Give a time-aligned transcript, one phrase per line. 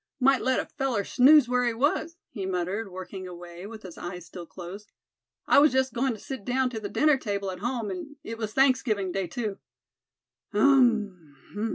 [0.19, 4.25] "Might let a feller snooze where he was," he muttered, working away, with his eyes
[4.25, 4.91] still closed.
[5.45, 8.39] "I was just goin' to sit down to the dinner table at home, an' it
[8.39, 9.59] was Thanksgiving day too.
[10.53, 11.35] Um!